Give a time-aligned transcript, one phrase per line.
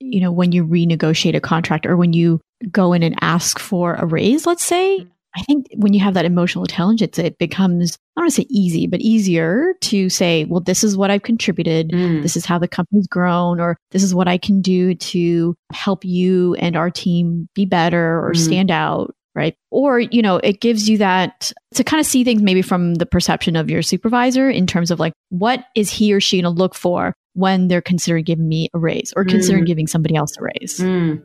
[0.00, 3.94] you know, when you renegotiate a contract or when you go in and ask for
[3.94, 8.20] a raise, let's say, I think when you have that emotional intelligence, it becomes, I
[8.20, 11.90] don't want to say easy, but easier to say, well, this is what I've contributed.
[11.90, 12.22] Mm.
[12.22, 16.06] This is how the company's grown, or this is what I can do to help
[16.06, 18.38] you and our team be better or Mm.
[18.38, 19.14] stand out.
[19.34, 19.54] Right.
[19.70, 23.04] Or, you know, it gives you that to kind of see things maybe from the
[23.04, 26.58] perception of your supervisor in terms of like, what is he or she going to
[26.58, 29.66] look for when they're considering giving me a raise or considering Mm.
[29.66, 30.80] giving somebody else a raise?
[30.80, 31.20] Mm.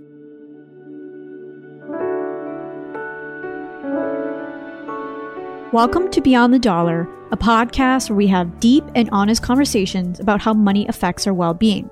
[5.74, 10.42] Welcome to Beyond the Dollar, a podcast where we have deep and honest conversations about
[10.42, 11.90] how money affects our well being.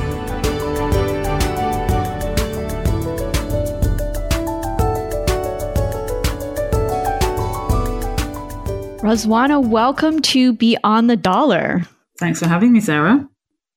[9.02, 11.82] Razwana, welcome to Beyond the Dollar.
[12.18, 13.26] Thanks for having me, Sarah.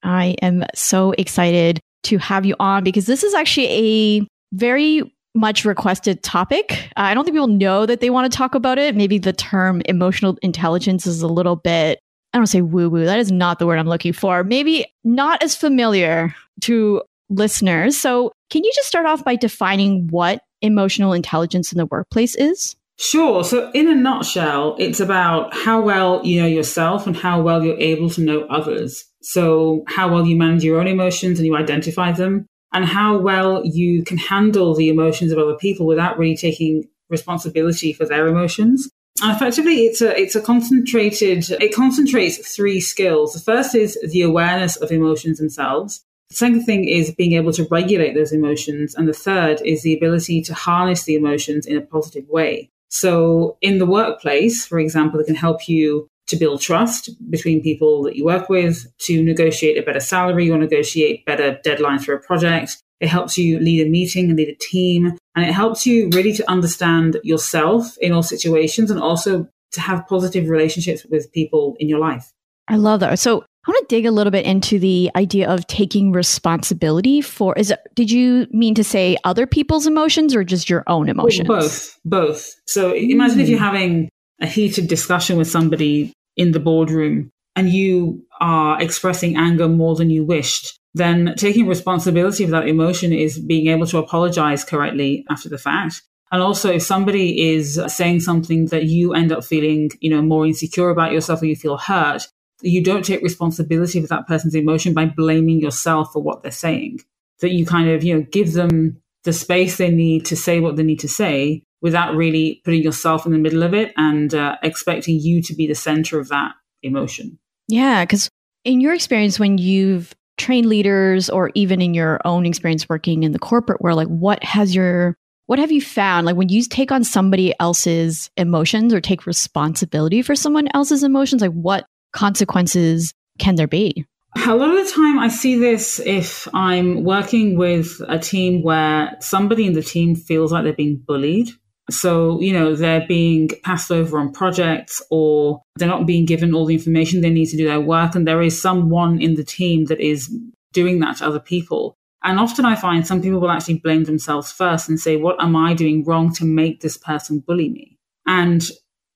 [0.04, 5.02] I am so excited to have you on because this is actually a very
[5.34, 6.90] much requested topic.
[6.98, 8.98] Uh, I don't think people know that they want to talk about it.
[8.98, 12.00] Maybe the term emotional intelligence is a little bit,
[12.34, 13.06] I don't say woo woo.
[13.06, 14.44] That is not the word I'm looking for.
[14.44, 17.98] Maybe not as familiar to listeners.
[17.98, 22.76] So, can you just start off by defining what emotional intelligence in the workplace is?
[22.98, 23.44] Sure.
[23.44, 27.80] So, in a nutshell, it's about how well you know yourself and how well you're
[27.80, 29.04] able to know others.
[29.22, 33.66] So, how well you manage your own emotions and you identify them, and how well
[33.66, 38.90] you can handle the emotions of other people without really taking responsibility for their emotions.
[39.22, 41.50] And effectively, it's a it's a concentrated.
[41.50, 43.34] It concentrates three skills.
[43.34, 46.04] The first is the awareness of emotions themselves.
[46.30, 49.96] The second thing is being able to regulate those emotions, and the third is the
[49.96, 52.72] ability to harness the emotions in a positive way.
[52.94, 58.04] So, in the workplace, for example, it can help you to build trust between people
[58.04, 62.20] that you work with, to negotiate a better salary or negotiate better deadlines for a
[62.22, 62.78] project.
[63.00, 65.18] It helps you lead a meeting and lead a team.
[65.36, 70.08] And it helps you really to understand yourself in all situations and also to have
[70.08, 72.31] positive relationships with people in your life.
[72.68, 73.18] I love that.
[73.18, 77.57] So, I want to dig a little bit into the idea of taking responsibility for
[77.57, 81.47] is it, did you mean to say other people's emotions or just your own emotions?
[81.47, 82.53] Both, both.
[82.68, 83.66] So imagine if you're hmm.
[83.66, 84.09] having
[84.41, 90.09] a heated discussion with somebody in the boardroom and you are expressing anger more than
[90.09, 95.47] you wished, then taking responsibility for that emotion is being able to apologize correctly after
[95.47, 96.01] the fact.
[96.34, 100.45] And also if somebody is saying something that you end up feeling, you know, more
[100.45, 102.27] insecure about yourself or you feel hurt,
[102.63, 107.00] you don't take responsibility for that person's emotion by blaming yourself for what they're saying.
[107.42, 110.75] That you kind of, you know, give them the space they need to say what
[110.75, 114.56] they need to say without really putting yourself in the middle of it and uh,
[114.63, 117.38] expecting you to be the center of that emotion.
[117.68, 118.30] Yeah, because
[118.63, 123.33] in your experience, when you've trained leaders or even in your own experience working in
[123.33, 125.16] the corporate world, like what has your
[125.48, 130.21] what have you found like when you take on somebody else's emotions or take responsibility
[130.21, 134.06] for someone else's emotions like what consequences can there be?
[134.48, 139.15] A lot of the time, I see this if I'm working with a team where
[139.19, 141.50] somebody in the team feels like they're being bullied.
[141.92, 146.65] So, you know, they're being passed over on projects or they're not being given all
[146.65, 148.16] the information they need to do their work.
[148.16, 150.33] And there is someone in the team that is
[150.71, 151.95] doing that to other people.
[152.24, 155.56] And often I find some people will actually blame themselves first and say, what am
[155.56, 158.00] I doing wrong to make this person bully me?
[158.25, 158.66] And,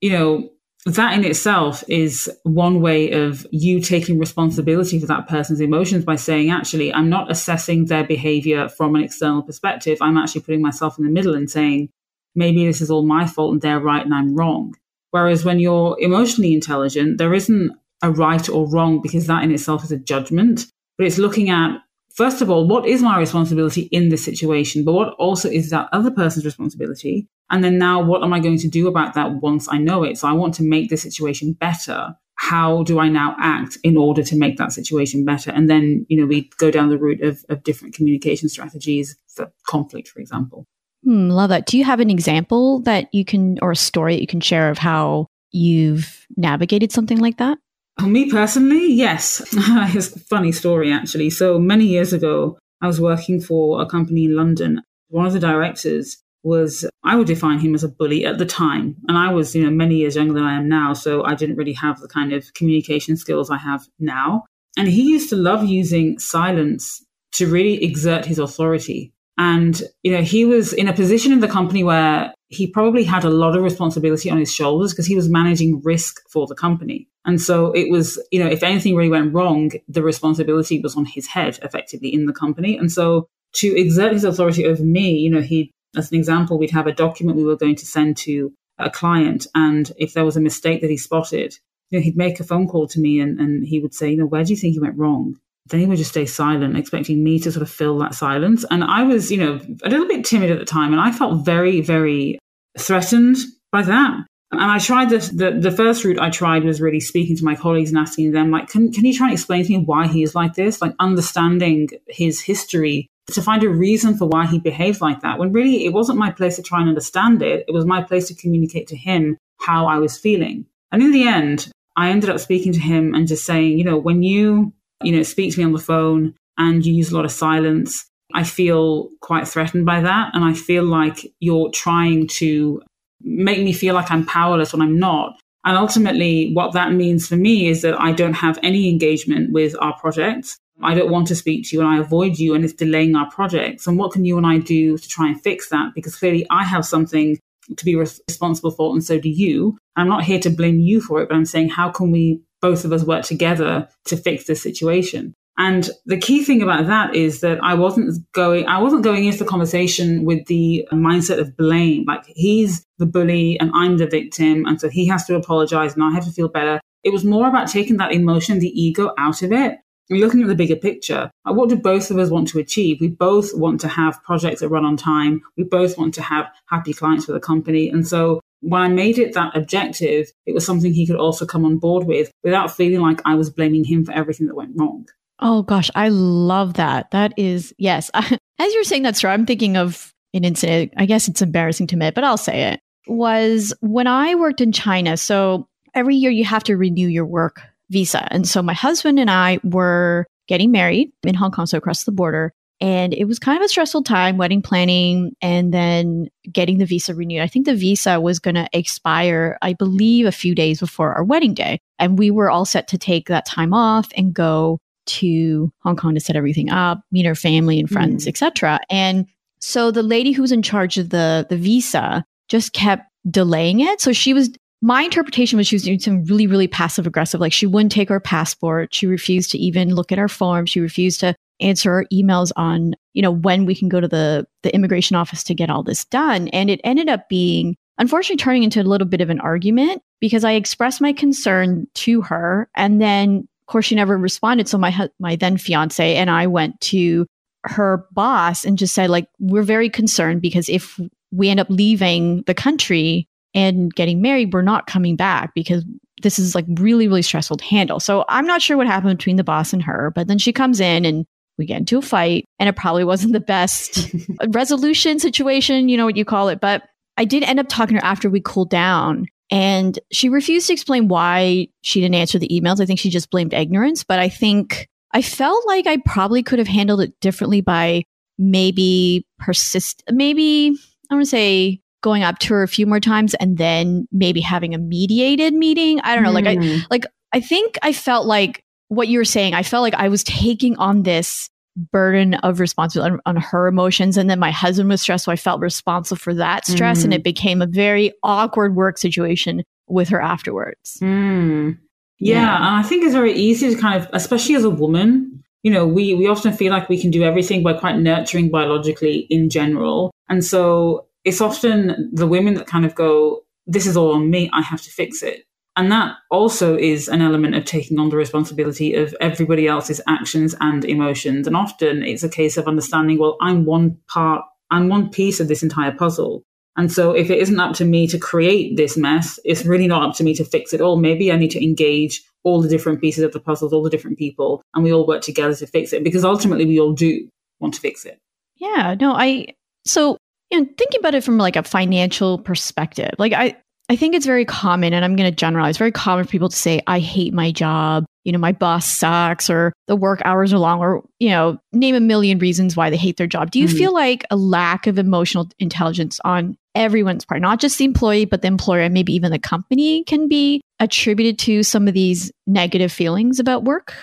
[0.02, 0.50] you know,
[0.96, 6.16] that in itself is one way of you taking responsibility for that person's emotions by
[6.16, 9.98] saying, actually, I'm not assessing their behavior from an external perspective.
[10.02, 11.90] I'm actually putting myself in the middle and saying,
[12.36, 14.76] maybe this is all my fault and they're right and I'm wrong.
[15.12, 19.84] Whereas when you're emotionally intelligent, there isn't a right or wrong because that in itself
[19.84, 20.68] is a judgment,
[20.98, 21.80] but it's looking at
[22.16, 24.84] first of all, what is my responsibility in this situation?
[24.84, 27.28] But what also is that other person's responsibility?
[27.50, 30.18] And then now, what am I going to do about that once I know it?
[30.18, 32.16] So I want to make the situation better.
[32.36, 35.52] How do I now act in order to make that situation better?
[35.52, 39.52] And then, you know, we go down the route of, of different communication strategies for
[39.66, 40.66] conflict, for example.
[41.04, 41.66] Hmm, love that.
[41.66, 44.70] Do you have an example that you can, or a story that you can share
[44.70, 47.58] of how you've navigated something like that?
[48.02, 49.42] Me personally, yes.
[49.54, 51.30] it's a funny story, actually.
[51.30, 54.82] So many years ago, I was working for a company in London.
[55.10, 58.96] One of the directors was, I would define him as a bully at the time.
[59.08, 60.94] And I was, you know, many years younger than I am now.
[60.94, 64.46] So I didn't really have the kind of communication skills I have now.
[64.78, 67.04] And he used to love using silence
[67.34, 69.12] to really exert his authority.
[69.38, 73.24] And, you know, he was in a position in the company where he probably had
[73.24, 77.08] a lot of responsibility on his shoulders because he was managing risk for the company.
[77.26, 81.06] And so it was, you know, if anything really went wrong, the responsibility was on
[81.06, 82.78] his head effectively in the company.
[82.78, 86.72] And so to exert his authority over me, you know, he, as an example, we'd
[86.72, 89.48] have a document we were going to send to a client.
[89.56, 91.56] And if there was a mistake that he spotted,
[91.90, 94.18] you know, he'd make a phone call to me and, and he would say, you
[94.18, 95.38] know, where do you think you went wrong?
[95.70, 98.66] then he would just stay silent, expecting me to sort of fill that silence.
[98.70, 101.46] And I was, you know, a little bit timid at the time, and I felt
[101.46, 102.40] very, very
[102.78, 103.38] threatened
[103.72, 104.26] by that.
[104.52, 107.56] And I tried this, the, the first route I tried was really speaking to my
[107.56, 110.24] colleagues and asking them, like, can, can you try and explain to me why he
[110.24, 110.82] is like this?
[110.82, 115.38] Like understanding his history to find a reason for why he behaves like that.
[115.38, 117.66] When really it wasn't my place to try and understand it.
[117.68, 120.66] It was my place to communicate to him how I was feeling.
[120.92, 123.98] And in the end, I ended up speaking to him and just saying, you know,
[123.98, 127.26] when you you know, speak to me on the phone and you use a lot
[127.26, 130.32] of silence, I feel quite threatened by that.
[130.34, 132.82] And I feel like you're trying to
[133.22, 135.40] make me feel like I'm powerless when I'm not.
[135.66, 139.76] And ultimately, what that means for me is that I don't have any engagement with
[139.80, 140.58] our project.
[140.82, 143.30] I don't want to speak to you and I avoid you and it's delaying our
[143.32, 143.88] projects.
[143.88, 145.94] And what can you and I do to try and fix that?
[145.96, 147.40] Because clearly I have something
[147.76, 149.78] to be responsible for and so do you.
[149.96, 152.86] I'm not here to blame you for it, but I'm saying how can we both
[152.86, 155.34] of us work together to fix this situation.
[155.60, 159.40] And the key thing about that is that I wasn't going, I wasn't going into
[159.40, 162.06] the conversation with the mindset of blame.
[162.06, 164.66] Like he's the bully and I'm the victim.
[164.66, 166.80] And so he has to apologize and I have to feel better.
[167.04, 169.78] It was more about taking that emotion, the ego out of it
[170.10, 171.30] looking at the bigger picture.
[171.46, 173.00] Uh, what do both of us want to achieve?
[173.02, 175.42] We both want to have projects that run on time.
[175.58, 177.90] We both want to have happy clients for the company.
[177.90, 181.66] And so when I made it that objective, it was something he could also come
[181.66, 185.08] on board with without feeling like I was blaming him for everything that went wrong.
[185.40, 187.12] Oh gosh, I love that.
[187.12, 188.10] That is, yes.
[188.14, 190.94] As you're saying that story, I'm thinking of an incident.
[190.98, 192.80] I guess it's embarrassing to admit, but I'll say it.
[193.08, 195.16] Was when I worked in China.
[195.16, 198.28] So every year you have to renew your work visa.
[198.32, 202.12] And so my husband and I were getting married in Hong Kong, so across the
[202.12, 202.54] border.
[202.80, 207.16] And it was kind of a stressful time, wedding planning and then getting the visa
[207.16, 207.42] renewed.
[207.42, 211.24] I think the visa was going to expire, I believe, a few days before our
[211.24, 211.80] wedding day.
[211.98, 216.14] And we were all set to take that time off and go to Hong Kong
[216.14, 218.28] to set everything up, meet our family and friends, mm.
[218.28, 218.80] etc.
[218.92, 219.26] And
[219.60, 224.02] so the lady who was in charge of the the visa just kept delaying it.
[224.02, 227.42] So she was my interpretation was she was doing some really, really passive aggressive.
[227.42, 228.94] Like she wouldn't take our passport.
[228.94, 230.66] She refused to even look at our form.
[230.66, 234.46] She refused to answer our emails on, you know, when we can go to the,
[234.62, 236.48] the immigration office to get all this done.
[236.50, 240.44] And it ended up being, unfortunately, turning into a little bit of an argument because
[240.44, 242.70] I expressed my concern to her.
[242.76, 244.68] And then, of course, she never responded.
[244.68, 247.26] So my, my then fiance and I went to
[247.64, 251.00] her boss and just said, like, we're very concerned because if
[251.32, 255.84] we end up leaving the country and getting married, we're not coming back because
[256.22, 258.00] this is like really, really stressful to handle.
[258.00, 260.80] So I'm not sure what happened between the boss and her, but then she comes
[260.80, 261.26] in and
[261.58, 264.14] we get into a fight and it probably wasn't the best
[264.50, 266.62] resolution situation, you know what you call it.
[266.62, 266.84] But
[267.18, 270.74] I did end up talking to her after we cooled down and she refused to
[270.74, 272.80] explain why she didn't answer the emails.
[272.80, 276.60] I think she just blamed ignorance, but I think I felt like I probably could
[276.60, 278.04] have handled it differently by
[278.38, 280.78] maybe persist, maybe
[281.10, 284.42] I want to say going up to her a few more times and then maybe
[284.42, 286.00] having a mediated meeting.
[286.02, 286.32] I don't know.
[286.32, 286.34] Mm.
[286.34, 286.78] Like I hmm.
[286.90, 290.24] like I think I felt like what you were saying, I felt like I was
[290.24, 291.50] taking on this
[291.92, 294.18] burden of responsibility on, on, her emotions.
[294.18, 295.26] And then my husband was stressed.
[295.26, 297.02] So I felt responsible for that stress.
[297.02, 297.04] Mm.
[297.06, 300.98] And it became a very awkward work situation with her afterwards.
[301.02, 301.78] Mm.
[302.20, 302.56] Yeah, yeah.
[302.56, 305.86] And I think it's very easy to kind of, especially as a woman, you know,
[305.86, 310.12] we, we often feel like we can do everything by quite nurturing biologically in general.
[310.30, 314.50] And so it's often the women that kind of go, this is all on me.
[314.54, 315.44] I have to fix it.
[315.76, 320.56] And that also is an element of taking on the responsibility of everybody else's actions
[320.62, 321.46] and emotions.
[321.46, 324.42] And often it's a case of understanding, well, I'm one part,
[324.72, 326.44] I'm one piece of this entire puzzle.
[326.78, 330.04] And so if it isn't up to me to create this mess, it's really not
[330.08, 330.96] up to me to fix it all.
[330.96, 334.18] Maybe I need to engage all the different pieces of the puzzles, all the different
[334.18, 337.28] people, and we all work together to fix it because ultimately we all do
[337.60, 338.18] want to fix it.
[338.56, 339.48] Yeah, no, I,
[339.86, 340.18] so,
[340.52, 343.56] you know, thinking about it from like a financial perspective, like I,
[343.90, 346.56] I think it's very common, and I'm going to generalize, very common for people to
[346.56, 350.58] say, I hate my job, you know, my boss sucks, or the work hours are
[350.58, 353.52] long, or, you know, name a million reasons why they hate their job.
[353.52, 353.78] Do you mm-hmm.
[353.78, 358.42] feel like a lack of emotional intelligence on everyone's part, not just the employee, but
[358.42, 362.92] the employer and maybe even the company can be attributed to some of these negative
[362.92, 363.94] feelings about work?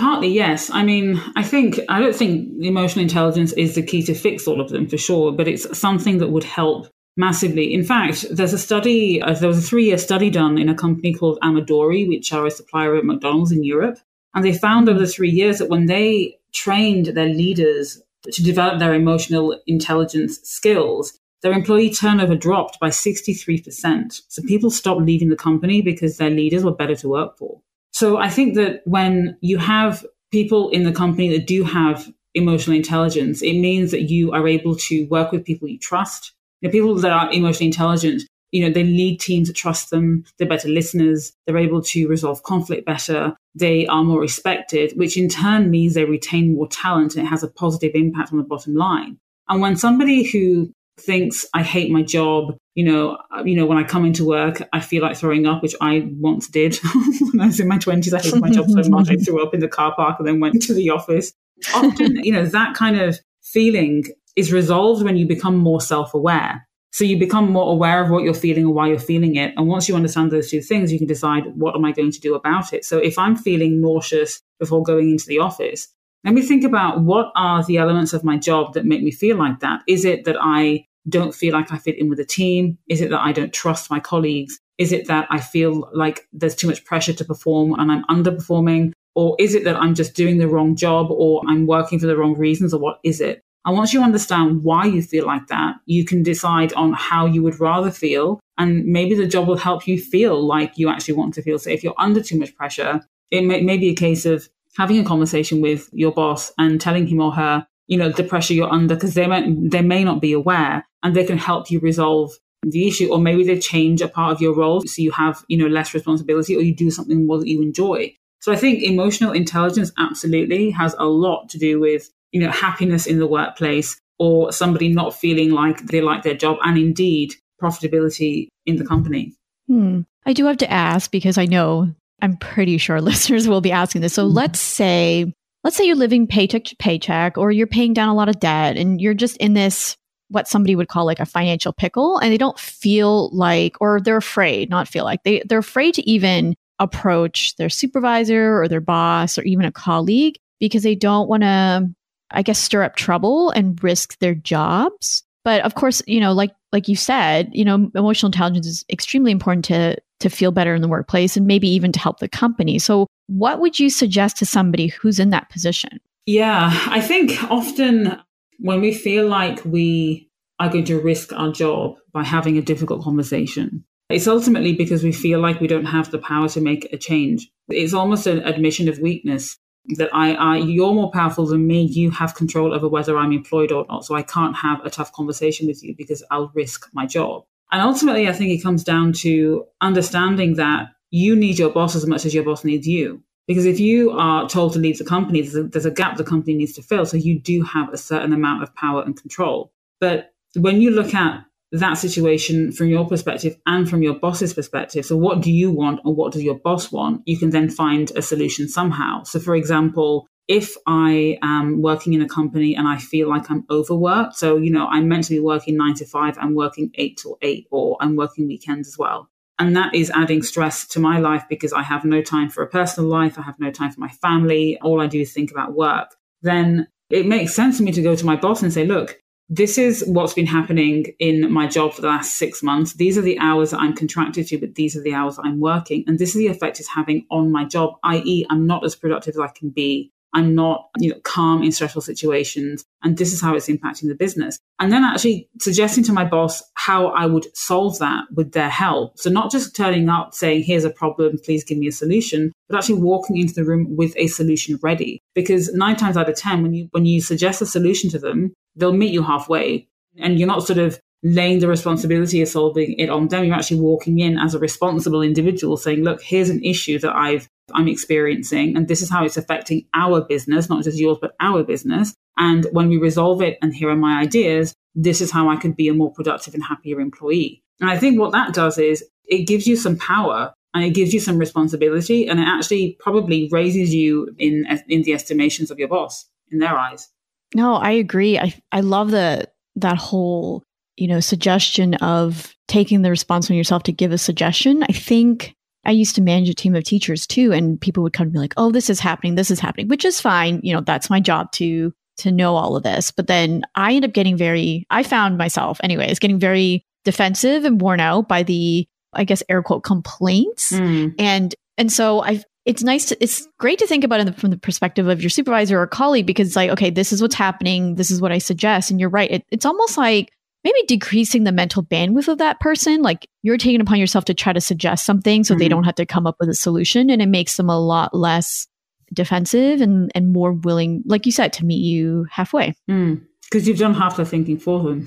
[0.00, 0.70] Partly, yes.
[0.70, 4.58] I mean, I think, I don't think emotional intelligence is the key to fix all
[4.58, 6.88] of them for sure, but it's something that would help
[7.18, 7.74] massively.
[7.74, 10.74] In fact, there's a study, uh, there was a three year study done in a
[10.74, 13.98] company called Amadori, which are a supplier at McDonald's in Europe.
[14.32, 18.00] And they found over the three years that when they trained their leaders
[18.32, 24.22] to develop their emotional intelligence skills, their employee turnover dropped by 63%.
[24.28, 27.60] So people stopped leaving the company because their leaders were better to work for.
[28.00, 32.74] So I think that when you have people in the company that do have emotional
[32.74, 36.32] intelligence, it means that you are able to work with people you trust.
[36.62, 40.24] You know, people that are emotionally intelligent, you know, they lead teams that trust them.
[40.38, 41.34] They're better listeners.
[41.44, 43.36] They're able to resolve conflict better.
[43.54, 47.42] They are more respected, which in turn means they retain more talent and it has
[47.42, 49.18] a positive impact on the bottom line.
[49.50, 53.78] And when somebody who thinks I hate my job, you know, uh, you know, when
[53.78, 56.76] I come into work, I feel like throwing up, which I once did
[57.32, 58.14] when I was in my twenties.
[58.14, 60.40] I hated my job so much I threw up in the car park and then
[60.40, 61.32] went to the office.
[61.74, 64.04] Often, you know, that kind of feeling
[64.36, 66.66] is resolved when you become more self aware.
[66.92, 69.54] So you become more aware of what you're feeling and why you're feeling it.
[69.56, 72.20] And once you understand those two things, you can decide what am I going to
[72.20, 72.84] do about it.
[72.84, 75.88] So if I'm feeling nauseous before going into the office,
[76.24, 79.36] let me think about what are the elements of my job that make me feel
[79.36, 79.82] like that.
[79.86, 82.78] Is it that I don't feel like I fit in with a team?
[82.88, 84.58] Is it that I don't trust my colleagues?
[84.78, 88.92] Is it that I feel like there's too much pressure to perform and I'm underperforming?
[89.14, 92.16] Or is it that I'm just doing the wrong job or I'm working for the
[92.16, 93.42] wrong reasons or what is it?
[93.66, 97.42] And once you understand why you feel like that, you can decide on how you
[97.42, 98.40] would rather feel.
[98.56, 101.58] And maybe the job will help you feel like you actually want to feel.
[101.58, 104.98] So if you're under too much pressure, it may, may be a case of having
[104.98, 108.72] a conversation with your boss and telling him or her, you know, the pressure you're
[108.72, 109.26] under, because they
[109.68, 113.10] they may not be aware and they can help you resolve the issue.
[113.10, 115.94] Or maybe they change a part of your role so you have, you know, less
[115.94, 118.14] responsibility or you do something more that you enjoy.
[118.40, 123.06] So I think emotional intelligence absolutely has a lot to do with you know, happiness
[123.06, 128.48] in the workplace or somebody not feeling like they like their job and indeed profitability
[128.66, 129.34] in the company.
[129.66, 130.02] Hmm.
[130.26, 131.92] I do have to ask because I know
[132.22, 134.14] I'm pretty sure listeners will be asking this.
[134.14, 134.36] So mm-hmm.
[134.36, 135.32] let's say
[135.64, 138.76] let's say you're living paycheck to paycheck or you're paying down a lot of debt
[138.76, 139.96] and you're just in this
[140.30, 144.16] what somebody would call like a financial pickle and they don't feel like or they're
[144.16, 149.36] afraid not feel like they they're afraid to even approach their supervisor or their boss
[149.38, 151.90] or even a colleague because they don't want to
[152.30, 155.22] I guess, stir up trouble and risk their jobs.
[155.44, 159.32] But of course, you know, like like you said, you know, emotional intelligence is extremely
[159.32, 162.78] important to to feel better in the workplace and maybe even to help the company.
[162.78, 165.98] So, what would you suggest to somebody who's in that position?
[166.26, 168.20] Yeah, I think often
[168.60, 173.02] when we feel like we are going to risk our job by having a difficult
[173.02, 176.98] conversation, it's ultimately because we feel like we don't have the power to make a
[176.98, 177.50] change.
[177.68, 179.56] It's almost an admission of weakness
[179.96, 181.82] that I, I, you're more powerful than me.
[181.84, 184.04] You have control over whether I'm employed or not.
[184.04, 187.44] So I can't have a tough conversation with you because I'll risk my job.
[187.72, 192.06] And ultimately, I think it comes down to understanding that you need your boss as
[192.06, 193.22] much as your boss needs you.
[193.50, 196.22] Because if you are told to leave the company, there's a, there's a gap the
[196.22, 197.04] company needs to fill.
[197.04, 199.72] So you do have a certain amount of power and control.
[199.98, 205.04] But when you look at that situation from your perspective and from your boss's perspective.
[205.04, 207.22] So, what do you want and what does your boss want?
[207.26, 209.22] You can then find a solution somehow.
[209.24, 213.64] So, for example, if I am working in a company and I feel like I'm
[213.70, 217.18] overworked, so, you know, I'm meant to be working nine to five, I'm working eight
[217.22, 219.28] to eight, or I'm working weekends as well.
[219.60, 222.66] And that is adding stress to my life because I have no time for a
[222.66, 223.38] personal life.
[223.38, 224.78] I have no time for my family.
[224.80, 226.16] All I do is think about work.
[226.40, 229.76] Then it makes sense for me to go to my boss and say, look, this
[229.76, 232.94] is what's been happening in my job for the last six months.
[232.94, 236.04] These are the hours that I'm contracted to, but these are the hours I'm working.
[236.06, 239.34] And this is the effect it's having on my job, i.e., I'm not as productive
[239.34, 240.10] as I can be.
[240.34, 242.84] I'm not, you know, calm in stressful situations.
[243.02, 244.58] And this is how it's impacting the business.
[244.78, 249.18] And then actually suggesting to my boss how I would solve that with their help.
[249.18, 252.76] So not just turning up saying, here's a problem, please give me a solution, but
[252.76, 255.20] actually walking into the room with a solution ready.
[255.34, 258.52] Because nine times out of 10, when you, when you suggest a solution to them,
[258.76, 263.10] they'll meet you halfway and you're not sort of laying the responsibility of solving it
[263.10, 263.44] on them.
[263.44, 267.48] You're actually walking in as a responsible individual saying, look, here's an issue that I've
[267.72, 271.62] I'm experiencing, and this is how it's affecting our business, not just yours, but our
[271.62, 272.14] business.
[272.36, 275.76] And when we resolve it, and here are my ideas, this is how I could
[275.76, 277.62] be a more productive and happier employee.
[277.80, 281.14] And I think what that does is it gives you some power and it gives
[281.14, 285.88] you some responsibility, and it actually probably raises you in in the estimations of your
[285.88, 287.08] boss in their eyes.
[287.54, 288.38] No, I agree.
[288.38, 290.62] I I love the that whole
[290.96, 294.82] you know, suggestion of taking the responsibility yourself to give a suggestion.
[294.82, 295.54] I think
[295.84, 298.38] I used to manage a team of teachers too, and people would come and be
[298.38, 299.34] like, "Oh, this is happening.
[299.34, 300.60] This is happening," which is fine.
[300.62, 303.10] You know, that's my job to to know all of this.
[303.10, 304.86] But then I end up getting very.
[304.90, 309.62] I found myself, anyways, getting very defensive and worn out by the, I guess, air
[309.62, 311.14] quote complaints, mm.
[311.18, 312.42] and and so I.
[312.66, 313.22] It's nice to.
[313.22, 316.46] It's great to think about it from the perspective of your supervisor or colleague because
[316.48, 317.94] it's like, okay, this is what's happening.
[317.94, 319.30] This is what I suggest, and you're right.
[319.30, 320.30] It, it's almost like
[320.64, 323.02] maybe decreasing the mental bandwidth of that person.
[323.02, 325.58] Like you're taking upon yourself to try to suggest something so mm-hmm.
[325.58, 327.10] they don't have to come up with a solution.
[327.10, 328.66] And it makes them a lot less
[329.12, 332.74] defensive and, and more willing, like you said, to meet you halfway.
[332.86, 333.66] Because mm.
[333.66, 335.06] you've done half the thinking for them.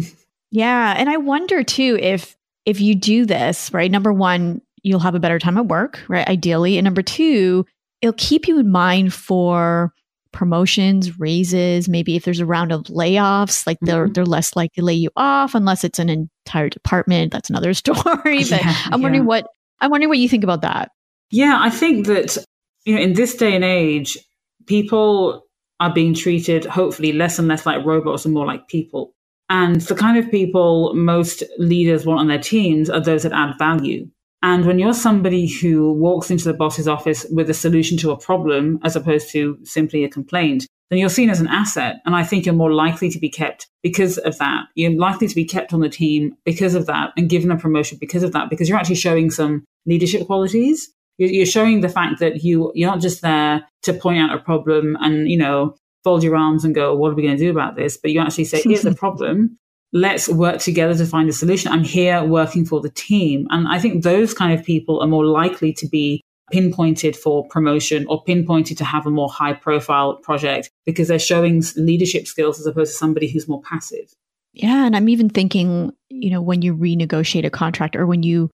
[0.50, 0.94] yeah.
[0.96, 5.20] And I wonder too if if you do this, right, number one, you'll have a
[5.20, 6.28] better time at work, right?
[6.28, 6.78] Ideally.
[6.78, 7.66] And number two,
[8.00, 9.92] it'll keep you in mind for
[10.32, 14.12] promotions, raises, maybe if there's a round of layoffs, like they're mm-hmm.
[14.12, 17.32] they're less likely to lay you off unless it's an entire department.
[17.32, 17.94] That's another story.
[18.04, 19.04] but yeah, I'm yeah.
[19.04, 19.46] wondering what
[19.80, 20.90] I'm wondering what you think about that.
[21.30, 22.38] Yeah, I think that
[22.84, 24.18] you know in this day and age,
[24.66, 25.44] people
[25.80, 29.14] are being treated hopefully less and less like robots and more like people.
[29.50, 33.58] And the kind of people most leaders want on their teams are those that add
[33.58, 34.08] value.
[34.42, 38.16] And when you're somebody who walks into the boss's office with a solution to a
[38.16, 42.00] problem as opposed to simply a complaint, then you're seen as an asset.
[42.04, 44.64] And I think you're more likely to be kept because of that.
[44.74, 47.98] You're likely to be kept on the team because of that and given a promotion
[48.00, 50.92] because of that, because you're actually showing some leadership qualities.
[51.18, 54.96] You're showing the fact that you, you're not just there to point out a problem
[55.00, 57.76] and, you know, fold your arms and go, what are we going to do about
[57.76, 57.96] this?
[57.96, 59.56] But you actually say, here's the problem
[59.92, 61.70] let's work together to find a solution.
[61.70, 63.46] I'm here working for the team.
[63.50, 68.06] And I think those kind of people are more likely to be pinpointed for promotion
[68.08, 72.66] or pinpointed to have a more high profile project because they're showing leadership skills as
[72.66, 74.12] opposed to somebody who's more passive.
[74.52, 74.84] Yeah.
[74.84, 78.50] And I'm even thinking, you know, when you renegotiate a contract or when you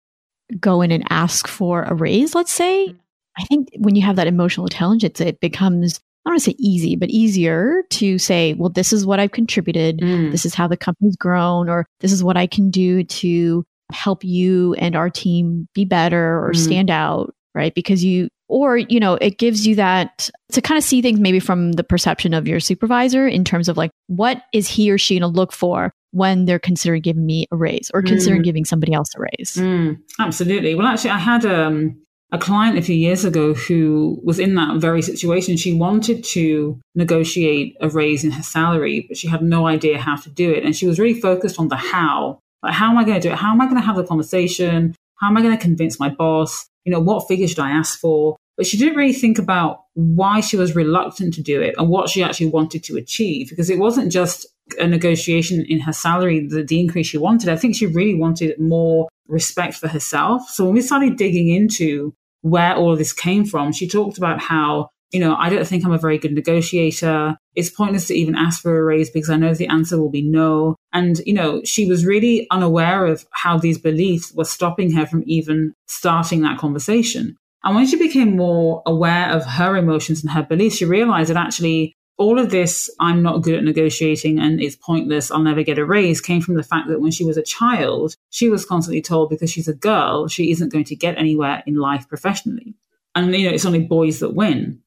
[0.59, 2.97] go in and ask for a raise, let's say, mm-hmm.
[3.37, 6.55] I think when you have that emotional intelligence, it becomes I don't want to say
[6.57, 9.99] easy, but easier to say, well, this is what I've contributed.
[9.99, 10.31] Mm.
[10.31, 14.23] This is how the company's grown, or this is what I can do to help
[14.23, 16.57] you and our team be better or mm.
[16.57, 17.75] stand out, right?
[17.75, 21.39] Because you, or, you know, it gives you that to kind of see things maybe
[21.39, 25.19] from the perception of your supervisor in terms of like, what is he or she
[25.19, 28.45] going to look for when they're considering giving me a raise or considering mm.
[28.45, 29.53] giving somebody else a raise?
[29.57, 29.97] Mm.
[30.19, 30.73] Absolutely.
[30.73, 34.77] Well, actually, I had, um, a client a few years ago who was in that
[34.77, 35.57] very situation.
[35.57, 40.15] She wanted to negotiate a raise in her salary, but she had no idea how
[40.17, 40.63] to do it.
[40.63, 42.39] And she was really focused on the how.
[42.63, 43.37] Like, how am I going to do it?
[43.37, 44.95] How am I going to have the conversation?
[45.15, 46.65] How am I going to convince my boss?
[46.83, 48.35] You know, what figure should I ask for?
[48.57, 52.09] But she didn't really think about why she was reluctant to do it and what
[52.09, 54.47] she actually wanted to achieve because it wasn't just
[54.79, 57.49] a negotiation in her salary, the, the increase she wanted.
[57.49, 60.49] I think she really wanted more respect for herself.
[60.49, 64.89] So when we started digging into where all this came from, she talked about how,
[65.11, 67.37] you know, I don't think I'm a very good negotiator.
[67.55, 70.21] It's pointless to even ask for a raise because I know the answer will be
[70.21, 70.75] no.
[70.93, 75.23] And, you know, she was really unaware of how these beliefs were stopping her from
[75.25, 77.35] even starting that conversation.
[77.63, 81.37] And when she became more aware of her emotions and her beliefs, she realized that
[81.37, 85.77] actually all of this, I'm not good at negotiating and it's pointless, I'll never get
[85.77, 89.01] a raise, came from the fact that when she was a child, she was constantly
[89.01, 92.75] told because she's a girl, she isn't going to get anywhere in life professionally.
[93.15, 94.81] And, you know, it's only boys that win.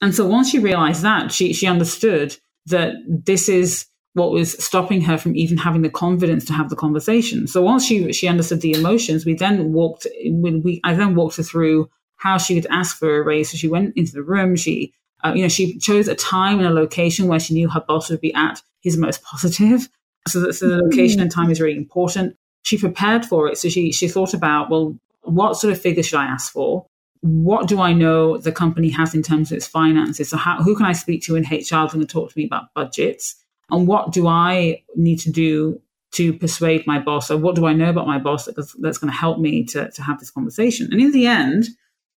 [0.00, 5.00] And so once she realized that, she, she understood that this is what was stopping
[5.02, 7.46] her from even having the confidence to have the conversation.
[7.46, 10.06] So once she she understood the emotions, we then walked.
[10.24, 13.50] We, we I then walked her through how she would ask for a raise.
[13.50, 14.54] So she went into the room.
[14.54, 14.94] She
[15.24, 18.10] uh, you know she chose a time and a location where she knew her boss
[18.10, 19.88] would be at his most positive.
[20.26, 22.34] So, so the location and time is really important.
[22.62, 23.58] She prepared for it.
[23.58, 26.86] So she she thought about well, what sort of figure should I ask for?
[27.20, 30.30] What do I know the company has in terms of its finances?
[30.30, 32.72] So how, who can I speak to in HR going to talk to me about
[32.74, 33.36] budgets?
[33.70, 35.80] And what do I need to do
[36.12, 37.30] to persuade my boss?
[37.30, 39.90] Or what do I know about my boss that's, that's going to help me to,
[39.90, 40.88] to have this conversation?
[40.92, 41.68] And in the end,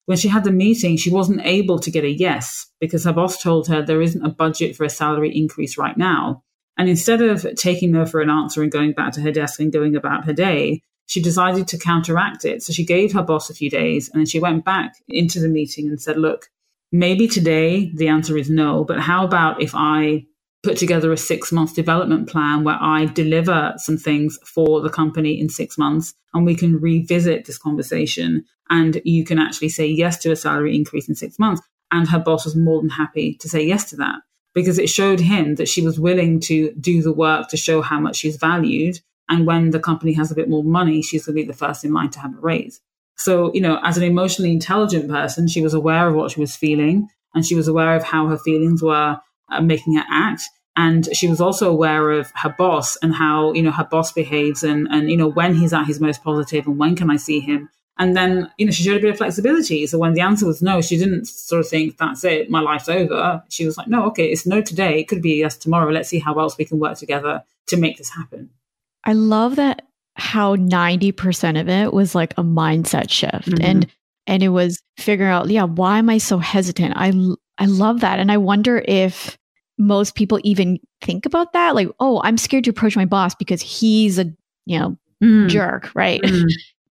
[0.07, 3.43] when she had the meeting, she wasn't able to get a yes because her boss
[3.43, 6.43] told her there isn't a budget for a salary increase right now.
[6.79, 9.73] And instead of taking no for an answer and going back to her desk and
[9.73, 12.63] going about her day, she decided to counteract it.
[12.63, 15.49] So she gave her boss a few days and then she went back into the
[15.49, 16.51] meeting and said, Look,
[16.93, 20.27] maybe today the answer is no, but how about if I
[20.67, 25.39] put together a six month development plan where I deliver some things for the company
[25.39, 30.19] in six months and we can revisit this conversation and you can actually say yes
[30.19, 31.63] to a salary increase in six months.
[31.93, 34.17] And her boss was more than happy to say yes to that
[34.55, 38.01] because it showed him that she was willing to do the work to show how
[38.01, 38.99] much she's valued.
[39.29, 41.85] And when the company has a bit more money, she's going to be the first
[41.85, 42.81] in line to have a raise.
[43.17, 46.57] So, you know, as an emotionally intelligent person, she was aware of what she was
[46.57, 50.43] feeling and she was aware of how her feelings were uh, making her act.
[50.77, 54.63] And she was also aware of her boss and how you know her boss behaves
[54.63, 57.41] and and you know when he's at his most positive and when can i see
[57.41, 57.71] him?
[57.99, 59.87] And then you know she showed a bit of flexibility.
[59.87, 62.91] So when the answer was no she didn't sort of think that's it my life's
[62.91, 63.43] over.
[63.49, 65.01] She was like no okay it's no today.
[65.01, 65.91] It could be yes tomorrow.
[65.91, 68.51] Let's see how else we can work together to make this happen.
[69.05, 69.83] I love that
[70.17, 73.65] how 90% of it was like a mindset shift mm-hmm.
[73.65, 73.87] and
[74.27, 76.95] and it was figuring out yeah why am i so hesitant?
[76.97, 77.13] I
[77.59, 79.39] i love that and i wonder if
[79.79, 81.75] most people even think about that.
[81.75, 84.25] Like, oh, I'm scared to approach my boss because he's a,
[84.65, 85.49] you know, mm.
[85.49, 86.23] jerk, right?
[86.23, 86.47] Mm.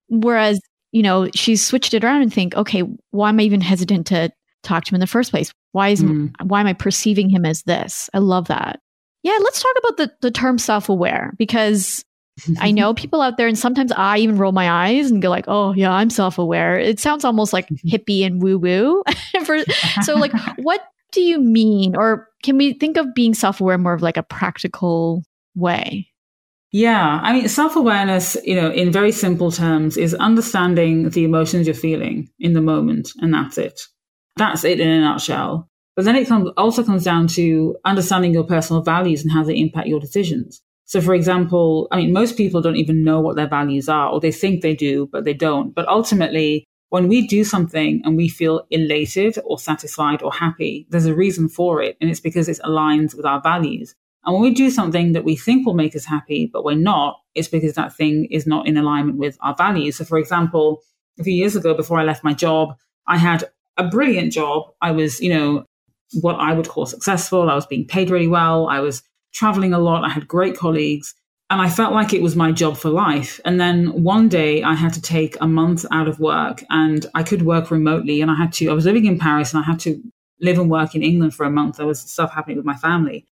[0.09, 0.61] Whereas,
[0.93, 4.31] you know, she's switched it around and think, okay, why am I even hesitant to
[4.63, 5.53] talk to him in the first place?
[5.73, 6.31] Why is mm.
[6.43, 8.09] why am I perceiving him as this?
[8.15, 8.81] I love that.
[9.23, 12.05] Yeah, let's talk about the the term self-aware because
[12.59, 15.45] I know people out there, and sometimes I even roll my eyes and go like,
[15.47, 17.89] "Oh, yeah, I'm self-aware." It sounds almost like mm-hmm.
[17.89, 19.03] hippie and woo-woo.
[20.03, 21.97] so, like, what do you mean?
[21.97, 25.23] Or can we think of being self aware more of like a practical
[25.55, 26.09] way?
[26.73, 31.69] Yeah, I mean, self awareness, you know, in very simple terms, is understanding the emotions
[31.69, 33.81] you're feeling in the moment, and that's it.
[34.37, 35.71] That's it in a nutshell.
[35.95, 39.57] But then it comes, also comes down to understanding your personal values and how they
[39.57, 40.61] impact your decisions.
[40.87, 44.21] So, for example, I mean, most people don't even know what their values are, or
[44.21, 45.75] they think they do, but they don't.
[45.75, 51.07] But ultimately, when we do something and we feel elated or satisfied or happy, there's
[51.07, 51.97] a reason for it.
[52.01, 53.95] And it's because it aligns with our values.
[54.25, 57.19] And when we do something that we think will make us happy, but we're not,
[57.35, 59.97] it's because that thing is not in alignment with our values.
[59.97, 60.83] So, for example,
[61.19, 63.45] a few years ago, before I left my job, I had
[63.77, 64.71] a brilliant job.
[64.81, 65.65] I was, you know,
[66.21, 67.51] what I would call successful.
[67.51, 68.69] I was being paid really well.
[68.69, 69.03] I was
[69.35, 70.05] traveling a lot.
[70.05, 71.15] I had great colleagues.
[71.51, 73.39] And I felt like it was my job for life.
[73.45, 77.23] And then one day I had to take a month out of work and I
[77.23, 78.23] could work remotely.
[78.23, 80.03] And I had to, I was living in Paris and I had to
[80.41, 81.77] live and work in England for a month.
[81.77, 83.27] There was stuff happening with my family.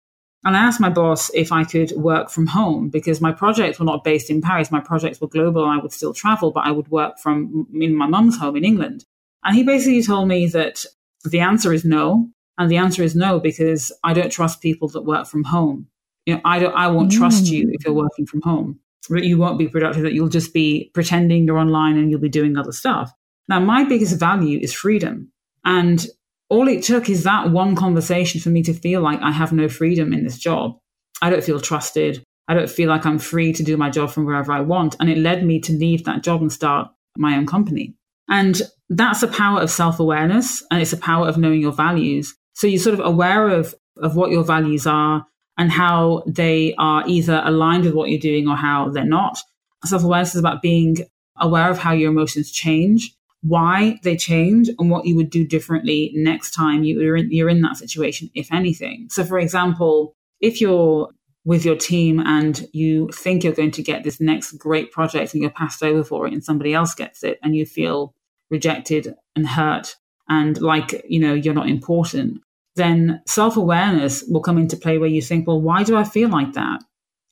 [0.44, 3.86] And I asked my boss if I could work from home because my projects were
[3.86, 4.70] not based in Paris.
[4.70, 7.96] My projects were global and I would still travel, but I would work from in
[7.96, 9.04] my mum's home in England.
[9.44, 10.84] And he basically told me that
[11.24, 12.28] the answer is no.
[12.58, 15.88] And the answer is no because I don't trust people that work from home
[16.26, 17.16] you know, I don't, I won't mm.
[17.16, 18.02] trust you if you're mm.
[18.02, 18.80] working from home.
[19.10, 20.04] You won't be productive.
[20.04, 23.12] That you'll just be pretending you're online and you'll be doing other stuff.
[23.48, 25.32] Now, my biggest value is freedom,
[25.64, 26.06] and
[26.48, 29.68] all it took is that one conversation for me to feel like I have no
[29.68, 30.78] freedom in this job.
[31.20, 32.22] I don't feel trusted.
[32.46, 34.96] I don't feel like I'm free to do my job from wherever I want.
[35.00, 37.94] And it led me to leave that job and start my own company.
[38.28, 42.34] And that's the power of self awareness and it's a power of knowing your values.
[42.54, 45.26] So you're sort of aware of, of what your values are
[45.58, 49.38] and how they are either aligned with what you're doing or how they're not.
[49.84, 50.98] Self awareness is about being
[51.36, 56.12] aware of how your emotions change, why they change, and what you would do differently
[56.14, 59.08] next time you're in, you're in that situation, if anything.
[59.10, 61.10] So, for example, if you're
[61.44, 65.42] with your team and you think you're going to get this next great project and
[65.42, 68.14] you're passed over for it and somebody else gets it and you feel
[68.50, 69.96] rejected and hurt
[70.28, 72.40] and like you know you're not important
[72.76, 76.28] then self awareness will come into play where you think, well, why do I feel
[76.28, 76.82] like that?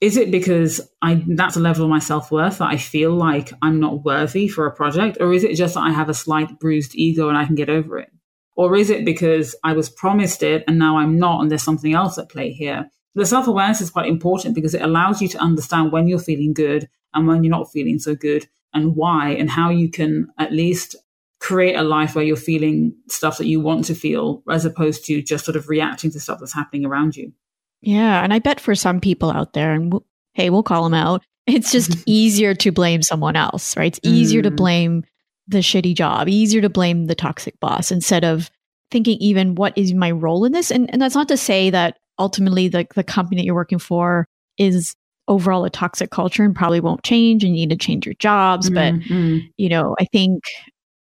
[0.00, 3.52] Is it because I that's a level of my self worth that I feel like
[3.60, 6.58] I'm not worthy for a project, or is it just that I have a slight
[6.58, 8.10] bruised ego and I can get over it?
[8.56, 11.94] Or is it because I was promised it and now I'm not and there's something
[11.94, 12.90] else at play here?
[13.14, 16.54] The self awareness is quite important because it allows you to understand when you're feeling
[16.54, 20.52] good and when you're not feeling so good and why and how you can at
[20.52, 20.96] least
[21.40, 25.22] create a life where you're feeling stuff that you want to feel as opposed to
[25.22, 27.32] just sort of reacting to stuff that's happening around you.
[27.80, 28.22] Yeah.
[28.22, 31.24] And I bet for some people out there, and we'll, hey, we'll call them out,
[31.46, 33.86] it's just easier to blame someone else, right?
[33.86, 34.44] It's easier mm.
[34.44, 35.04] to blame
[35.48, 38.50] the shitty job, easier to blame the toxic boss instead of
[38.90, 40.70] thinking even what is my role in this?
[40.70, 44.26] And, and that's not to say that ultimately the, the company that you're working for
[44.58, 44.94] is
[45.26, 48.68] overall a toxic culture and probably won't change and you need to change your jobs.
[48.68, 49.38] Mm-hmm.
[49.38, 50.42] But, you know, I think,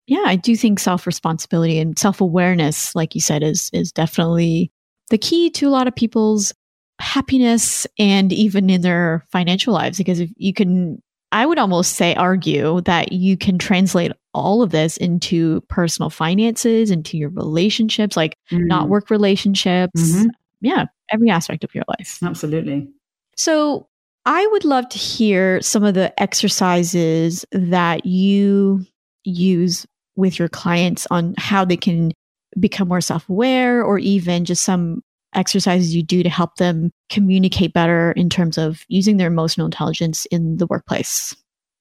[0.07, 4.71] yeah, I do think self responsibility and self awareness, like you said, is, is definitely
[5.09, 6.53] the key to a lot of people's
[6.99, 9.97] happiness and even in their financial lives.
[9.97, 14.69] Because if you can, I would almost say, argue that you can translate all of
[14.71, 18.67] this into personal finances, into your relationships, like mm-hmm.
[18.67, 20.01] not work relationships.
[20.01, 20.29] Mm-hmm.
[20.61, 22.19] Yeah, every aspect of your life.
[22.23, 22.87] Absolutely.
[23.35, 23.87] So,
[24.27, 28.83] I would love to hear some of the exercises that you
[29.23, 32.11] use with your clients on how they can
[32.59, 35.01] become more self aware or even just some
[35.33, 40.25] exercises you do to help them communicate better in terms of using their emotional intelligence
[40.27, 41.35] in the workplace.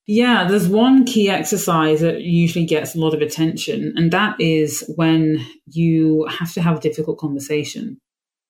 [0.06, 4.84] Yeah, there's one key exercise that usually gets a lot of attention, and that is
[4.96, 7.98] when you have to have a difficult conversation.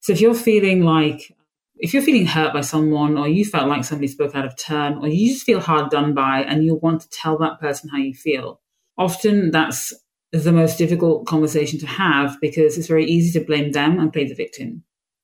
[0.00, 1.32] So if you're feeling like
[1.76, 4.98] if you're feeling hurt by someone or you felt like somebody spoke out of turn
[4.98, 7.98] or you just feel hard done by and you want to tell that person how
[7.98, 8.60] you feel,
[8.96, 9.92] often that's
[10.32, 14.26] the most difficult conversation to have because it's very easy to blame them and play
[14.26, 14.82] the victim.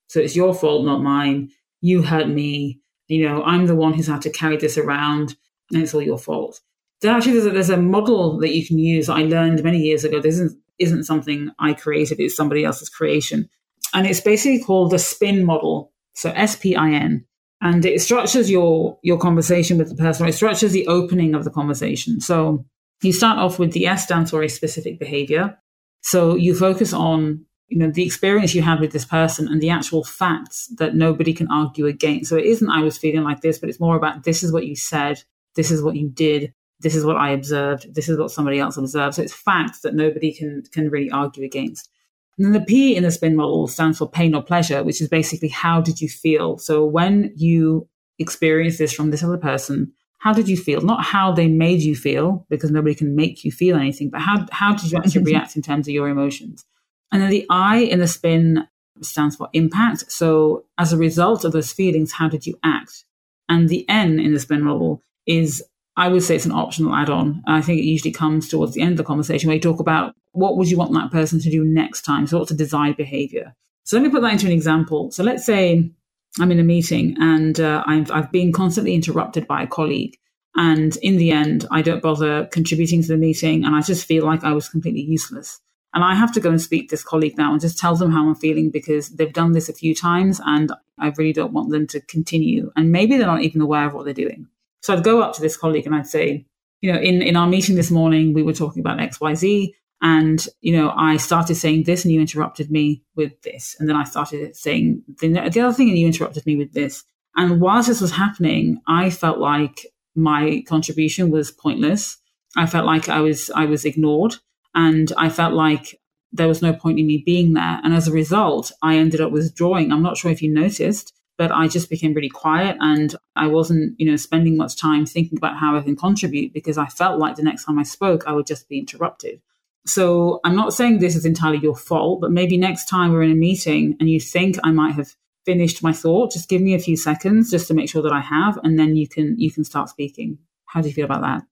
[0.08, 1.50] So it's your fault, not mine.
[1.80, 2.80] You hurt me.
[3.08, 5.36] You know, I'm the one who's had to carry this around
[5.72, 6.60] and it's all your fault.
[7.00, 9.78] There actually there's a, there's a model that you can use that I learned many
[9.78, 10.20] years ago.
[10.20, 13.48] This isn't, isn't something I created, it's somebody else's creation.
[13.92, 17.24] And it's basically called the spin model so S P I N.
[17.60, 21.50] And it structures your your conversation with the person, it structures the opening of the
[21.50, 22.20] conversation.
[22.20, 22.64] So
[23.02, 25.58] you start off with the S stands for a specific behavior.
[26.02, 29.70] So you focus on you know the experience you had with this person and the
[29.70, 32.28] actual facts that nobody can argue against.
[32.28, 34.66] So it isn't I was feeling like this, but it's more about this is what
[34.66, 35.22] you said,
[35.54, 38.76] this is what you did, this is what I observed, this is what somebody else
[38.76, 39.14] observed.
[39.14, 41.88] So it's facts that nobody can can really argue against.
[42.36, 45.08] And then the P in the spin model stands for pain or pleasure, which is
[45.08, 46.58] basically how did you feel?
[46.58, 50.80] So when you experience this from this other person, how did you feel?
[50.82, 54.46] Not how they made you feel, because nobody can make you feel anything, but how,
[54.52, 56.64] how did you actually react in terms of your emotions?
[57.10, 58.68] And then the I in the spin
[59.02, 60.12] stands for impact.
[60.12, 63.04] So as a result of those feelings, how did you act?
[63.48, 65.64] And the N in the spin model is
[65.96, 67.42] I would say it's an optional add on.
[67.46, 70.14] I think it usually comes towards the end of the conversation where you talk about
[70.32, 72.26] what would you want that person to do next time?
[72.26, 73.54] So, what's a desired behavior?
[73.84, 75.10] So, let me put that into an example.
[75.10, 75.90] So, let's say
[76.38, 80.16] I'm in a meeting and uh, I've, I've been constantly interrupted by a colleague.
[80.56, 84.24] And in the end, I don't bother contributing to the meeting and I just feel
[84.24, 85.60] like I was completely useless.
[85.92, 88.12] And I have to go and speak to this colleague now and just tell them
[88.12, 91.70] how I'm feeling because they've done this a few times and I really don't want
[91.70, 92.70] them to continue.
[92.76, 94.46] And maybe they're not even aware of what they're doing.
[94.82, 96.46] So I'd go up to this colleague and I'd say,
[96.80, 99.72] you know, in, in our meeting this morning, we were talking about XYZ.
[100.02, 103.76] And, you know, I started saying this and you interrupted me with this.
[103.78, 107.04] And then I started saying the, the other thing and you interrupted me with this.
[107.36, 112.16] And whilst this was happening, I felt like my contribution was pointless.
[112.56, 114.36] I felt like I was, I was ignored
[114.74, 116.00] and I felt like
[116.32, 117.80] there was no point in me being there.
[117.82, 119.92] And as a result, I ended up withdrawing.
[119.92, 123.94] I'm not sure if you noticed, but I just became really quiet and I wasn't,
[123.98, 127.36] you know, spending much time thinking about how I can contribute because I felt like
[127.36, 129.40] the next time I spoke, I would just be interrupted.
[129.86, 133.32] So I'm not saying this is entirely your fault, but maybe next time we're in
[133.32, 135.14] a meeting and you think I might have
[135.44, 138.20] finished my thought, just give me a few seconds just to make sure that I
[138.20, 140.38] have, and then you can you can start speaking.
[140.66, 141.42] How do you feel about that?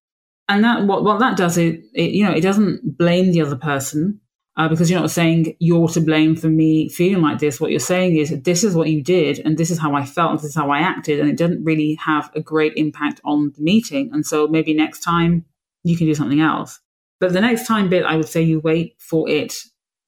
[0.48, 3.56] And that what what that does is it, you know it doesn't blame the other
[3.56, 4.20] person
[4.56, 7.60] uh, because you're not saying you're to blame for me feeling like this.
[7.60, 10.30] What you're saying is this is what you did, and this is how I felt,
[10.32, 13.52] and this is how I acted, and it doesn't really have a great impact on
[13.56, 14.10] the meeting.
[14.12, 15.44] And so maybe next time
[15.82, 16.80] you can do something else.
[17.20, 19.54] But the next time bit, I would say you wait for it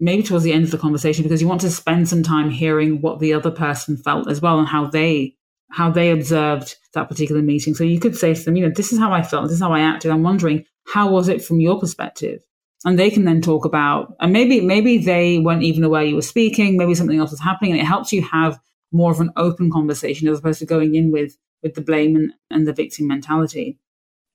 [0.03, 3.03] maybe towards the end of the conversation because you want to spend some time hearing
[3.03, 5.37] what the other person felt as well and how they
[5.73, 7.75] how they observed that particular meeting.
[7.75, 9.61] So you could say to them, you know, this is how I felt, this is
[9.61, 10.11] how I acted.
[10.11, 12.41] I'm wondering how was it from your perspective?
[12.85, 16.23] and they can then talk about and maybe maybe they weren't even aware you were
[16.23, 18.59] speaking maybe something else was happening and it helps you have
[18.93, 22.33] more of an open conversation as opposed to going in with with the blame and,
[22.51, 23.79] and the victim mentality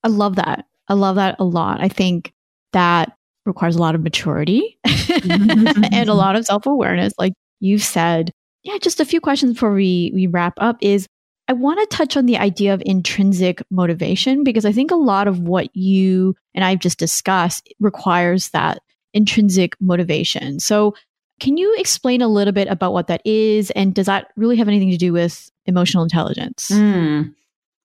[0.03, 2.33] i love that i love that a lot i think
[2.75, 4.77] that requires a lot of maturity
[5.23, 8.31] and a lot of self awareness, like you've said.
[8.63, 11.07] Yeah, just a few questions before we, we wrap up is
[11.47, 15.27] I want to touch on the idea of intrinsic motivation because I think a lot
[15.27, 18.79] of what you and I've just discussed requires that
[19.13, 20.59] intrinsic motivation.
[20.59, 20.95] So,
[21.39, 23.69] can you explain a little bit about what that is?
[23.71, 26.71] And does that really have anything to do with emotional intelligence?
[26.71, 27.35] Mm.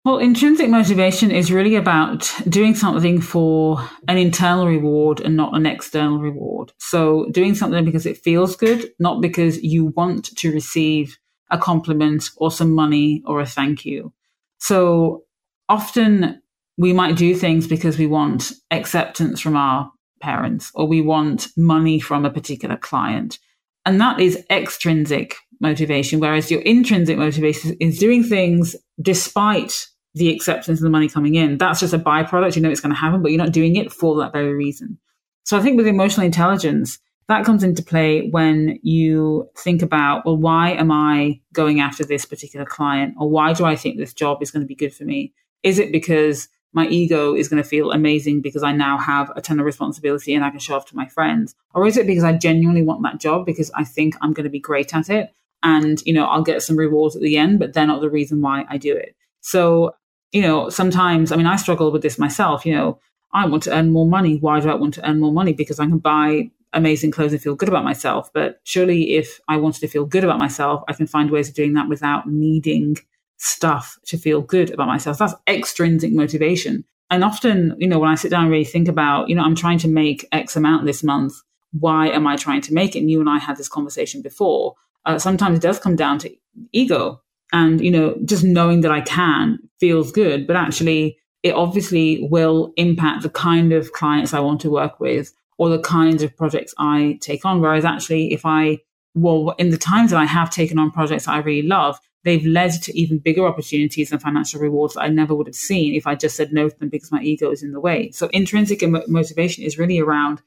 [0.02, 5.66] Well, intrinsic motivation is really about doing something for an internal reward and not an
[5.66, 6.72] external reward.
[6.78, 11.18] So, doing something because it feels good, not because you want to receive
[11.50, 14.14] a compliment or some money or a thank you.
[14.58, 15.24] So,
[15.68, 16.40] often
[16.78, 22.00] we might do things because we want acceptance from our parents or we want money
[22.00, 23.38] from a particular client.
[23.84, 30.80] And that is extrinsic motivation, whereas your intrinsic motivation is doing things despite the acceptance
[30.80, 31.58] of the money coming in.
[31.58, 32.56] That's just a byproduct.
[32.56, 34.98] You know it's going to happen, but you're not doing it for that very reason.
[35.44, 40.36] So I think with emotional intelligence, that comes into play when you think about, well,
[40.36, 43.14] why am I going after this particular client?
[43.18, 45.32] Or why do I think this job is going to be good for me?
[45.62, 49.40] Is it because my ego is going to feel amazing because I now have a
[49.40, 51.54] ton of responsibility and I can show off to my friends?
[51.72, 54.50] Or is it because I genuinely want that job because I think I'm going to
[54.50, 55.30] be great at it
[55.62, 58.40] and, you know, I'll get some rewards at the end, but they're not the reason
[58.40, 59.14] why I do it.
[59.40, 59.94] So,
[60.32, 62.98] you know, sometimes, I mean, I struggle with this myself, you know,
[63.32, 64.36] I want to earn more money.
[64.36, 65.52] Why do I want to earn more money?
[65.52, 68.30] Because I can buy amazing clothes and feel good about myself.
[68.32, 71.54] But surely if I wanted to feel good about myself, I can find ways of
[71.54, 72.96] doing that without needing
[73.36, 75.18] stuff to feel good about myself.
[75.18, 76.84] That's extrinsic motivation.
[77.08, 79.56] And often, you know, when I sit down and really think about, you know, I'm
[79.56, 81.34] trying to make X amount this month.
[81.72, 83.00] Why am I trying to make it?
[83.00, 84.74] And you and I had this conversation before.
[85.04, 86.34] Uh, sometimes it does come down to
[86.72, 87.22] ego.
[87.52, 92.72] And, you know, just knowing that I can feels good, but actually it obviously will
[92.76, 96.74] impact the kind of clients I want to work with or the kinds of projects
[96.78, 97.60] I take on.
[97.60, 98.78] Whereas actually, if I,
[99.14, 102.72] well, in the times that I have taken on projects I really love, they've led
[102.82, 106.14] to even bigger opportunities and financial rewards that I never would have seen if I
[106.14, 108.10] just said no to them because my ego is in the way.
[108.10, 110.42] So intrinsic motivation is really around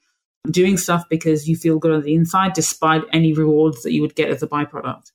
[0.50, 4.14] doing stuff because you feel good on the inside, despite any rewards that you would
[4.14, 5.12] get as a byproduct.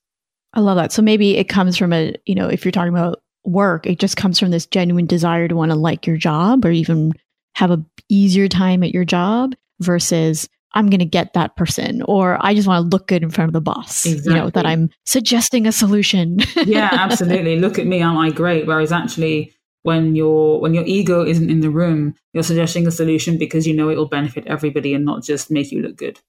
[0.54, 0.92] I love that.
[0.92, 4.18] So maybe it comes from a, you know, if you're talking about work, it just
[4.18, 7.14] comes from this genuine desire to want to like your job or even
[7.56, 12.38] have a easier time at your job versus I'm going to get that person or
[12.42, 14.34] I just want to look good in front of the boss, exactly.
[14.34, 16.40] you know, that I'm suggesting a solution.
[16.66, 17.60] yeah, absolutely.
[17.60, 18.68] Look at me, am I great?
[18.68, 19.54] Whereas actually
[19.90, 23.74] when your when your ego isn't in the room, you're suggesting a solution because you
[23.74, 26.20] know it will benefit everybody and not just make you look good.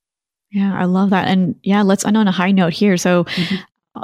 [0.50, 1.28] Yeah, I love that.
[1.28, 2.96] And yeah, let's end on a high note here.
[2.96, 3.56] So mm-hmm.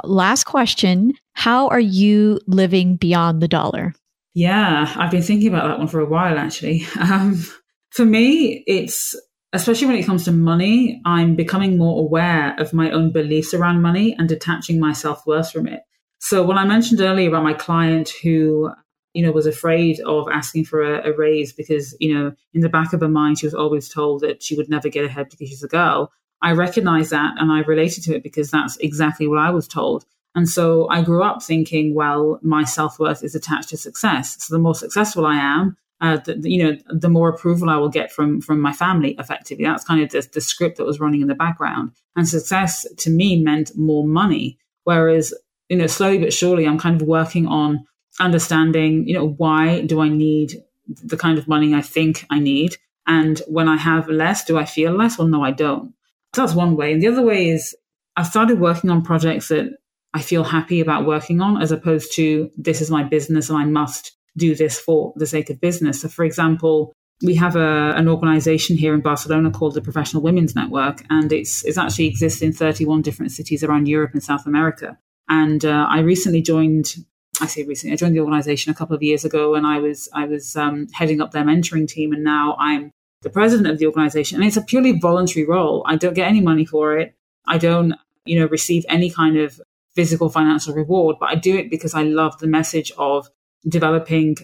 [0.03, 3.95] last question, how are you living beyond the dollar?
[4.35, 6.85] Yeah, I've been thinking about that one for a while actually.
[6.99, 7.43] Um,
[7.89, 9.15] for me, it's
[9.53, 13.81] especially when it comes to money, I'm becoming more aware of my own beliefs around
[13.81, 15.81] money and detaching my self worth from it.
[16.19, 18.71] So when I mentioned earlier about my client who,
[19.17, 22.69] you know, was afraid of asking for a, a, raise because, you know, in the
[22.69, 25.49] back of her mind, she was always told that she would never get ahead because
[25.49, 26.11] she's a girl.
[26.43, 30.05] I recognize that and I related to it because that's exactly what I was told.
[30.35, 34.37] And so I grew up thinking, well, my self worth is attached to success.
[34.45, 37.89] So the more successful I am, uh, the, you know, the more approval I will
[37.89, 39.15] get from from my family.
[39.17, 41.93] Effectively, that's kind of the, the script that was running in the background.
[42.15, 44.59] And success to me meant more money.
[44.83, 45.33] Whereas,
[45.69, 47.87] you know, slowly but surely, I'm kind of working on
[48.19, 52.77] understanding, you know, why do I need the kind of money I think I need,
[53.05, 55.17] and when I have less, do I feel less?
[55.17, 55.93] Well, no, I don't.
[56.35, 56.91] So that's one way.
[56.91, 57.75] And the other way is
[58.15, 59.77] I've started working on projects that
[60.13, 63.65] I feel happy about working on, as opposed to this is my business and I
[63.65, 66.01] must do this for the sake of business.
[66.01, 70.55] So, for example, we have a, an organization here in Barcelona called the Professional Women's
[70.55, 74.97] Network, and it's, it's actually exists in 31 different cities around Europe and South America.
[75.29, 76.93] And uh, I recently joined.
[77.39, 77.93] I say recently.
[77.93, 80.87] I joined the organization a couple of years ago, and I was I was um,
[80.93, 84.37] heading up their mentoring team, and now I'm the president of the organization.
[84.37, 85.83] And it's a purely voluntary role.
[85.85, 87.15] I don't get any money for it.
[87.45, 87.93] I don't,
[88.25, 89.59] you know, receive any kind of
[89.95, 93.27] physical financial reward, but I do it because I love the message of
[93.67, 94.37] developing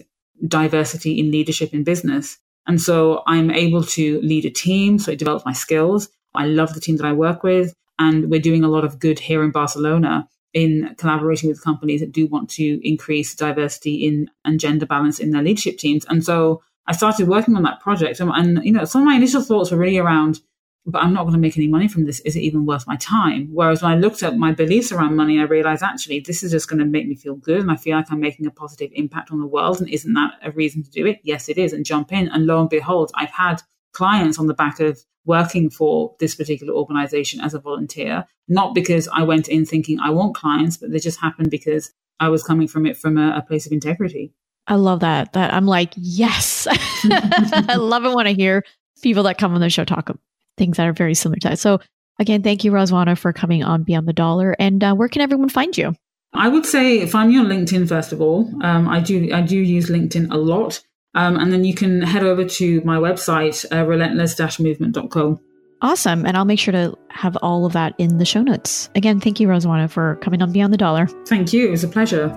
[0.46, 2.38] diversity in leadership in business.
[2.66, 4.98] And so I'm able to lead a team.
[4.98, 6.08] So it develops my skills.
[6.34, 7.74] I love the team that I work with.
[7.98, 12.12] And we're doing a lot of good here in Barcelona in collaborating with companies that
[12.12, 16.06] do want to increase diversity in and gender balance in their leadership teams.
[16.08, 18.20] And so I started working on that project.
[18.20, 20.40] And, and you know, some of my initial thoughts were really around
[20.86, 22.20] but I'm not going to make any money from this.
[22.20, 23.48] Is it even worth my time?
[23.50, 26.68] Whereas when I looked at my beliefs around money, I realized actually this is just
[26.68, 29.30] going to make me feel good and I feel like I'm making a positive impact
[29.30, 29.80] on the world.
[29.80, 31.20] And isn't that a reason to do it?
[31.22, 31.72] Yes, it is.
[31.72, 32.28] And jump in.
[32.28, 33.62] And lo and behold, I've had
[33.94, 39.08] clients on the back of working for this particular organization as a volunteer, not because
[39.08, 42.68] I went in thinking I want clients, but they just happened because I was coming
[42.68, 44.32] from it from a, a place of integrity.
[44.66, 45.32] I love that.
[45.32, 46.66] That I'm like, yes.
[47.04, 48.64] I love it when I hear
[49.02, 50.10] people that come on the show talk
[50.56, 51.58] things that are very similar to that.
[51.58, 51.80] So
[52.18, 54.54] again, thank you, Razwana, for coming on Beyond the Dollar.
[54.58, 55.94] And uh, where can everyone find you?
[56.32, 58.50] I would say find me on LinkedIn first of all.
[58.62, 60.82] Um, I do I do use LinkedIn a lot.
[61.14, 65.40] Um, and then you can head over to my website, uh, relentless-movement.co.
[65.82, 66.24] Awesome.
[66.24, 68.88] And I'll make sure to have all of that in the show notes.
[68.94, 71.06] Again, thank you, Razwana, for coming on Beyond the Dollar.
[71.26, 71.68] Thank you.
[71.68, 72.28] It was a pleasure.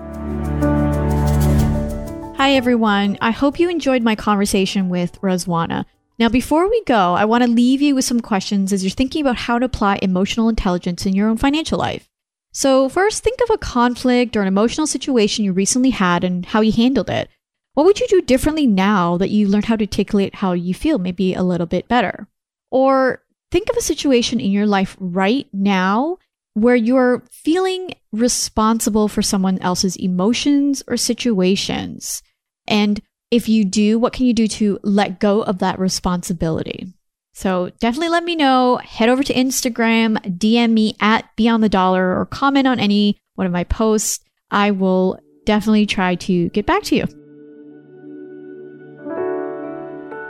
[2.35, 3.17] Hi, everyone.
[3.21, 5.85] I hope you enjoyed my conversation with Razwana.
[6.19, 9.21] Now, before we go, I want to leave you with some questions as you're thinking
[9.21, 12.09] about how to apply emotional intelligence in your own financial life.
[12.51, 16.61] So, first, think of a conflict or an emotional situation you recently had and how
[16.61, 17.29] you handled it.
[17.77, 20.97] What would you do differently now that you learned how to articulate how you feel,
[20.97, 22.27] maybe a little bit better?
[22.71, 23.21] Or
[23.51, 26.17] think of a situation in your life right now
[26.55, 32.23] where you're feeling responsible for someone else's emotions or situations.
[32.67, 32.99] And
[33.29, 36.91] if you do, what can you do to let go of that responsibility?
[37.35, 38.77] So definitely let me know.
[38.77, 43.45] Head over to Instagram, DM me at Beyond the Dollar, or comment on any one
[43.45, 44.25] of my posts.
[44.49, 47.26] I will definitely try to get back to you.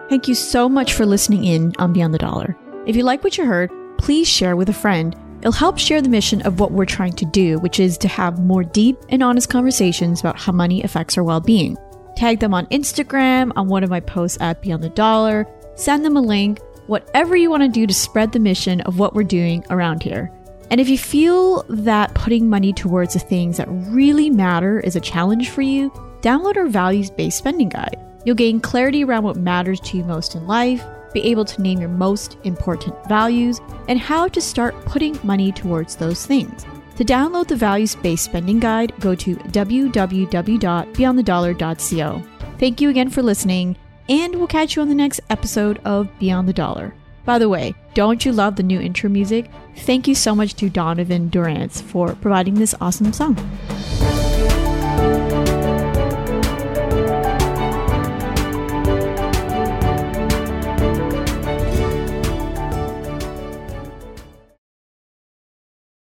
[0.09, 2.55] Thank you so much for listening in on Beyond the Dollar.
[2.85, 5.13] If you like what you heard, please share with a friend.
[5.39, 8.39] It'll help share the mission of what we're trying to do, which is to have
[8.39, 11.75] more deep and honest conversations about how money affects our well being.
[12.15, 15.45] Tag them on Instagram, on one of my posts at Beyond the Dollar,
[15.75, 19.13] send them a link, whatever you want to do to spread the mission of what
[19.13, 20.31] we're doing around here.
[20.71, 25.01] And if you feel that putting money towards the things that really matter is a
[25.01, 25.89] challenge for you,
[26.21, 28.06] download our values based spending guide.
[28.27, 31.79] You'll gain clarity around what matters to you most in life, be able to name
[31.79, 36.65] your most important values, and how to start putting money towards those things.
[36.97, 42.23] To download the values based spending guide, go to www.beyondthedollar.co.
[42.59, 43.77] Thank you again for listening,
[44.09, 46.93] and we'll catch you on the next episode of Beyond the Dollar.
[47.23, 49.49] By the way, don't you love the new intro music?
[49.77, 53.37] Thank you so much to Donovan Durance for providing this awesome song.